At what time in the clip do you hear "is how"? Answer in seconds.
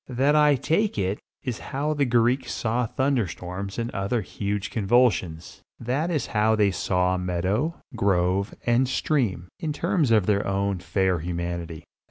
1.43-1.93, 6.09-6.55